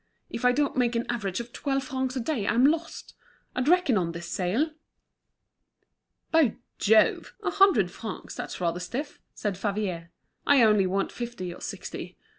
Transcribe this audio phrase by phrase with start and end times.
[0.31, 3.13] "If I don't make an average of twelve francs a day, I'm lost.
[3.55, 4.71] I'd reckoned on this sale."
[6.31, 7.35] "By Jove!
[7.43, 10.09] a hundred francs; that's rather stiff," said Favier.
[10.47, 12.17] "I only want fifty or sixty.